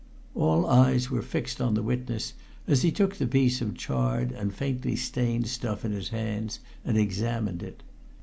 All 0.33 0.65
eyes 0.65 1.11
were 1.11 1.21
fixed 1.21 1.61
on 1.61 1.75
the 1.75 1.83
witness 1.83 2.33
as 2.65 2.81
he 2.81 2.91
took 2.91 3.17
the 3.17 3.27
piece 3.27 3.61
of 3.61 3.75
charred 3.77 4.31
and 4.31 4.51
faintly 4.51 4.95
stained 4.95 5.45
stuff 5.45 5.85
in 5.85 5.91
his 5.91 6.09
hands 6.09 6.59
and 6.83 6.97
examined 6.97 7.61
it. 7.61 7.83